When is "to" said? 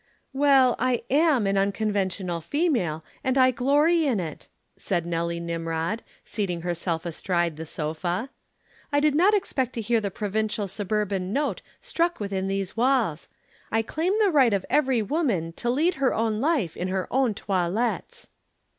9.73-9.81, 15.57-15.69